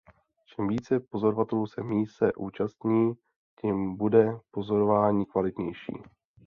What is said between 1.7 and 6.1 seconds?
míse účastní, tím bude pozorování kvalitnější.